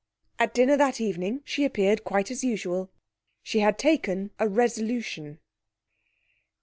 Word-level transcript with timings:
At 0.39 0.55
dinner 0.55 0.77
that 0.77 0.99
evening 0.99 1.43
she 1.45 1.63
appeared 1.63 2.03
quite 2.03 2.31
as 2.31 2.43
usual. 2.43 2.89
She 3.43 3.59
had 3.59 3.77
taken 3.77 4.31
a 4.39 4.49
resolution. 4.49 5.37